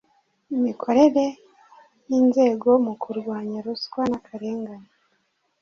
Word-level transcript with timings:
Imikorere 0.55 1.25
y 2.09 2.11
inzego 2.19 2.69
mu 2.85 2.93
kurwanya 3.01 3.57
ruswa 3.65 4.01
n 4.09 4.11
akarengane 4.19 4.89